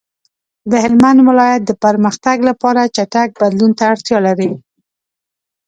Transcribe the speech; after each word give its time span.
د 0.69 0.71
هلمند 0.83 1.19
ولایت 1.29 1.61
د 1.65 1.71
پرمختګ 1.83 2.37
لپاره 2.49 2.91
چټک 2.95 3.29
بدلون 3.41 3.71
ته 3.77 3.83
اړتیا 3.91 4.17
لري. 4.27 4.49